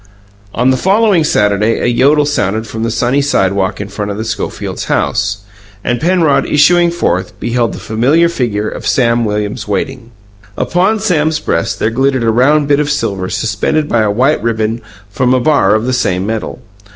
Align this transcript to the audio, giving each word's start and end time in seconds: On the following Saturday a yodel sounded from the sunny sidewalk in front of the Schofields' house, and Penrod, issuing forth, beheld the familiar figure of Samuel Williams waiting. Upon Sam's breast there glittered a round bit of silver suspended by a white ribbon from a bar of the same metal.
On 0.61 0.71
the 0.71 0.77
following 0.77 1.23
Saturday 1.23 1.77
a 1.79 1.85
yodel 1.85 2.25
sounded 2.25 2.65
from 2.65 2.81
the 2.81 2.89
sunny 2.89 3.21
sidewalk 3.21 3.79
in 3.79 3.87
front 3.87 4.09
of 4.09 4.17
the 4.17 4.25
Schofields' 4.25 4.85
house, 4.85 5.41
and 5.83 6.01
Penrod, 6.01 6.43
issuing 6.47 6.89
forth, 6.89 7.39
beheld 7.39 7.73
the 7.73 7.79
familiar 7.79 8.27
figure 8.27 8.67
of 8.67 8.87
Samuel 8.87 9.27
Williams 9.27 9.67
waiting. 9.67 10.09
Upon 10.57 10.99
Sam's 10.99 11.39
breast 11.39 11.77
there 11.77 11.91
glittered 11.91 12.23
a 12.23 12.31
round 12.31 12.67
bit 12.67 12.79
of 12.79 12.89
silver 12.89 13.29
suspended 13.29 13.87
by 13.87 14.01
a 14.01 14.09
white 14.09 14.41
ribbon 14.41 14.81
from 15.07 15.35
a 15.35 15.39
bar 15.39 15.75
of 15.75 15.85
the 15.85 15.93
same 15.93 16.25
metal. 16.25 16.63